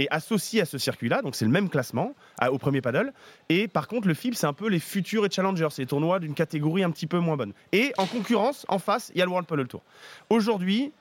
est 0.00 0.08
associé 0.10 0.60
à 0.60 0.64
ce 0.64 0.78
circuit-là, 0.78 1.22
donc 1.22 1.34
c'est 1.34 1.44
le 1.44 1.50
même 1.50 1.68
classement 1.68 2.14
au 2.50 2.58
premier 2.58 2.80
paddle. 2.80 3.12
Et 3.48 3.68
par 3.68 3.88
contre, 3.88 4.08
le 4.08 4.14
FIP, 4.14 4.34
c'est 4.34 4.46
un 4.46 4.52
peu 4.52 4.68
les 4.68 4.80
futurs 4.80 5.26
et 5.26 5.30
challengers, 5.30 5.68
c'est 5.70 5.82
les 5.82 5.86
tournois 5.86 6.18
d'une 6.18 6.34
catégorie 6.34 6.82
un 6.82 6.90
petit 6.90 7.06
peu 7.06 7.18
moins 7.18 7.36
bonne. 7.36 7.52
Et 7.72 7.92
en 7.98 8.06
concurrence, 8.06 8.66
en 8.68 8.78
face, 8.78 9.10
il 9.14 9.18
y 9.18 9.22
a 9.22 9.24
le 9.24 9.30
World 9.30 9.48
Paddle 9.48 9.68
Tour. 9.68 9.82
Aujourd'hui, 10.28 10.92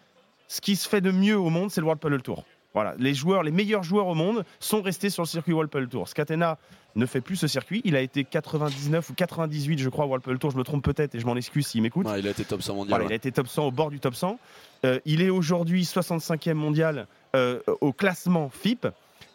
ce 0.48 0.62
qui 0.62 0.76
se 0.76 0.88
fait 0.88 1.02
de 1.02 1.12
mieux 1.12 1.38
au 1.38 1.50
monde, 1.50 1.72
c'est 1.72 1.82
le 1.82 1.86
World 1.86 2.02
Paddle 2.02 2.22
Tour. 2.22 2.46
Voilà, 2.74 2.94
les 3.00 3.14
joueurs, 3.16 3.44
les 3.44 3.52
meilleurs 3.52 3.84
joueurs 3.84 4.08
au 4.08 4.14
monde 4.14 4.46
sont 4.60 4.82
restés 4.82 5.10
sur 5.10 5.24
le 5.24 5.28
circuit 5.28 5.54
World 5.54 5.72
Paddle 5.72 5.90
Tour. 5.90 6.08
Scatena 6.08 6.58
ne 6.96 7.06
fait 7.06 7.22
plus 7.22 7.36
ce 7.36 7.48
circuit. 7.48 7.82
Il 7.84 7.96
a 7.96 8.02
été 8.02 8.24
99 8.24 9.10
ou 9.10 9.14
98, 9.14 9.80
je 9.80 9.90
crois, 9.90 10.08
Paddle 10.08 10.38
Tour. 10.38 10.52
Je 10.52 10.58
me 10.58 10.64
trompe 10.64 10.84
peut-être 10.84 11.16
et 11.16 11.20
je 11.20 11.26
m'en 11.26 11.36
excuse 11.36 11.66
s'il 11.66 11.82
m'écoute. 11.82 12.06
Ouais, 12.08 12.20
il 12.20 12.28
a 12.28 12.32
été 12.32 12.46
top 12.46 12.62
100 12.62 12.76
mondial. 12.76 12.90
Voilà, 12.90 13.06
ouais. 13.06 13.10
il 13.10 13.14
a 13.14 13.16
été 13.16 13.32
top 13.32 13.48
100 13.48 13.66
au 13.66 13.72
bord 13.72 13.90
du 13.90 14.00
top 14.00 14.14
100. 14.14 14.40
Euh, 14.86 15.00
il 15.06 15.22
est 15.22 15.30
aujourd'hui 15.30 15.84
65e 15.84 16.54
mondial 16.54 17.08
euh, 17.36 17.60
au 17.82 17.92
classement 17.92 18.50
FIP. 18.50 18.88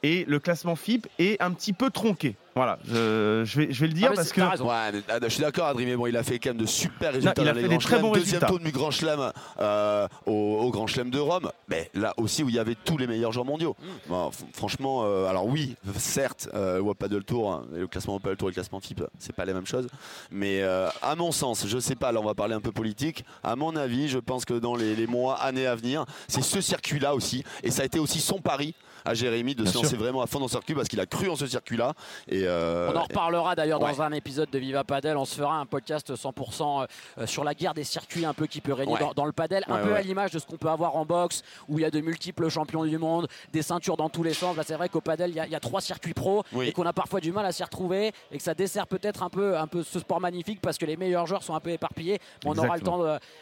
Et 0.03 0.25
le 0.29 0.39
classement 0.39 0.77
FIP 0.77 1.09
est 1.19 1.41
un 1.43 1.51
petit 1.51 1.73
peu 1.73 1.91
tronqué. 1.91 2.37
Voilà, 2.55 2.79
je, 2.87 3.43
je 3.45 3.59
vais, 3.61 3.73
je 3.73 3.81
vais 3.81 3.87
le 3.89 3.93
dire 3.95 4.09
Ah, 4.13 4.15
parce 4.17 4.31
que. 4.33 4.41
t'as 4.41 4.51
raison. 4.51 4.69
Ouais, 4.69 4.93
mais, 4.93 5.03
ah, 5.09 5.19
je 5.23 5.29
suis 5.29 5.41
d'accord, 5.41 5.67
Adrien, 5.67 5.87
mais 5.87 5.97
bon, 5.97 6.07
il 6.07 6.17
a 6.17 6.23
fait 6.23 6.39
quand 6.39 6.51
même 6.51 6.59
de 6.59 6.67
super 6.67 7.13
résultats 7.13 7.43
il 7.43 7.49
a 7.49 7.53
dans 7.53 7.57
les 7.57 7.63
fait 7.63 7.69
des 7.69 7.75
grands 7.77 7.79
très 7.81 7.89
chelems. 7.97 8.03
bons 8.03 8.13
Deuxième 8.13 8.25
résultats. 8.41 8.47
tour 8.47 8.59
du 8.61 8.71
grand 8.71 8.91
chelem 8.91 9.33
euh, 9.61 10.09
au, 10.27 10.33
au 10.33 10.71
grand 10.71 10.87
chelem 10.87 11.11
de 11.11 11.19
Rome. 11.19 11.51
Mais 11.69 11.91
là 11.95 12.15
aussi 12.17 12.43
où 12.45 12.49
il 12.49 12.55
y 12.55 12.59
avait 12.59 12.77
tous 12.77 12.97
les 12.97 13.07
meilleurs 13.07 13.33
joueurs 13.33 13.45
mondiaux. 13.47 13.75
Mm. 13.81 13.87
Bon, 14.09 14.31
franchement, 14.53 15.03
euh, 15.05 15.27
alors 15.27 15.47
oui, 15.47 15.75
certes, 15.97 16.49
euh, 16.55 16.77
le 16.77 16.83
World 16.83 16.99
Paddle 16.99 17.25
Tour, 17.25 17.53
hein, 17.53 17.65
et 17.75 17.81
le 17.81 17.87
classement 17.89 18.21
Paddle 18.21 18.37
Tour 18.37 18.49
et 18.49 18.53
le 18.53 18.55
classement 18.55 18.81
FIP, 18.81 19.03
c'est 19.19 19.35
pas 19.35 19.45
les 19.45 19.53
mêmes 19.55 19.67
choses. 19.67 19.89
Mais 20.31 20.63
euh, 20.63 20.89
à 21.03 21.17
mon 21.17 21.33
sens, 21.33 21.67
je 21.67 21.79
sais 21.79 21.97
pas, 21.97 22.13
là 22.13 22.21
on 22.21 22.25
va 22.25 22.35
parler 22.35 22.55
un 22.55 22.61
peu 22.61 22.73
politique. 22.73 23.25
À 23.43 23.57
mon 23.57 23.75
avis, 23.77 24.09
je 24.09 24.19
pense 24.19 24.45
que 24.45 24.55
dans 24.55 24.77
les, 24.77 24.95
les 24.95 25.07
mois, 25.07 25.35
années 25.37 25.67
à 25.67 25.75
venir, 25.75 26.05
c'est 26.29 26.43
ce 26.43 26.61
circuit-là 26.61 27.15
aussi. 27.15 27.43
Et 27.63 27.71
ça 27.71 27.83
a 27.83 27.85
été 27.85 27.99
aussi 27.99 28.21
son 28.21 28.39
pari 28.41 28.75
à 29.07 29.13
Jérémy 29.13 29.55
de 29.55 29.65
Bien 29.65 29.71
se 29.73 29.77
lancer 29.77 29.91
sûr. 29.91 29.99
vraiment 29.99 30.23
à 30.23 30.27
fond 30.27 30.41
dans 30.41 30.49
ce 30.49 30.53
circuit 30.53 30.75
parce 30.75 30.89
qu'il 30.89 30.99
a 31.01 31.05
cru 31.05 31.29
en 31.29 31.37
ce 31.37 31.47
circuit-là. 31.47 31.93
Et, 32.29 32.44
euh, 32.47 32.91
On 32.93 32.97
en 32.97 33.03
reparlera 33.03 33.55
d'ailleurs 33.55 33.81
ouais. 33.83 33.93
dans 33.93 34.03
un 34.03 34.13
épisode 34.13 34.51
de 34.51 34.59
Viva 34.59 34.85
Padel. 34.85 35.17
On 35.17 35.25
se 35.25 35.37
fera 35.37 35.57
un 35.57 35.67
podcast 35.67 36.15
100% 36.15 36.87
euh, 37.19 37.27
sur 37.27 37.45
la 37.45 37.55
guerre 37.55 37.75
des 37.75 37.85
circuits 37.85 38.25
un 38.25 38.35
peu 38.35 38.47
qui 38.47 38.61
peut 38.61 38.73
régner 38.73 38.93
Ouais. 38.95 39.01
dans, 39.01 39.13
dans 39.13 39.25
le 39.25 39.33
padel, 39.33 39.65
un 39.69 39.77
Ouais, 39.77 39.83
peu 39.83 39.95
à 39.95 40.01
l'image 40.03 40.31
de 40.31 40.39
ce 40.39 40.47
qu'on 40.47 40.57
peut 40.57 40.69
avoir 40.69 40.97
en 40.97 41.05
boxe 41.05 41.43
où 41.69 41.79
il 41.79 41.83
y 41.83 41.85
a 41.85 41.91
de 41.91 42.01
multiples 42.01 42.49
champions 42.49 42.85
du 42.85 42.99
monde, 42.99 43.27
des 43.53 43.63
ceintures 43.63 43.97
dans 43.97 44.09
tous 44.09 44.23
les 44.23 44.35
sens. 44.35 44.57
Là, 44.57 44.63
c'est 44.67 44.75
vrai 44.77 44.89
qu'au 44.89 45.01
padel, 45.01 45.31
il 45.31 45.37
y, 45.37 45.41
a- 45.41 45.47
il 45.47 45.53
y 45.53 45.57
a 45.57 45.61
trois 45.61 45.81
circuits 45.81 46.15
pro 46.15 46.43
Oui. 46.53 46.69
et 46.69 46.73
qu'on 46.73 46.87
a 46.87 46.93
parfois 46.93 47.21
du 47.21 47.33
mal 47.33 47.45
à 47.47 47.53
s'y 47.53 47.63
retrouver 47.65 48.13
et 48.31 48.37
que 48.37 48.43
ça 48.43 48.55
dessert 48.55 48.87
peut-être 48.87 49.23
un 49.23 49.31
peu, 49.31 49.57
un 49.59 49.67
peu 49.67 49.83
ce 49.83 49.99
sport 49.99 50.21
magnifique 50.21 50.61
parce 50.61 50.79
que 50.79 50.87
les 50.87 50.97
meilleurs 50.97 51.27
joueurs 51.27 51.43
sont 51.43 51.55
un 51.55 51.61
peu 51.61 51.71
éparpillés. 51.71 52.19
Mais 52.45 52.51
on 52.51 52.59
aura 52.59 52.77
le 52.77 52.83
temps 52.83 53.01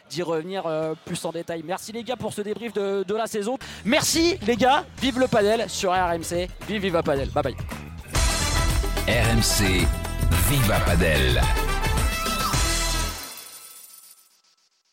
d'y 0.09 0.21
revenir 0.23 0.63
euh, 0.65 0.93
plus 1.05 1.23
en 1.25 1.31
détail. 1.31 1.61
Merci 1.65 1.91
les 1.91 2.03
gars 2.03 2.15
pour 2.15 2.33
ce 2.33 2.41
débrief 2.41 2.73
de, 2.73 3.03
de 3.07 3.15
la 3.15 3.27
saison. 3.27 3.57
Merci 3.85 4.37
les 4.47 4.55
gars. 4.55 4.83
Vive 5.01 5.19
le 5.19 5.27
padel 5.27 5.69
sur 5.69 5.91
RMC. 5.91 6.47
Vive 6.67 6.81
Viva 6.81 7.03
Padel. 7.03 7.29
Bye 7.29 7.43
bye. 7.43 7.92
RMC 9.05 9.85
Viva 10.47 10.79
Padel. 10.85 11.72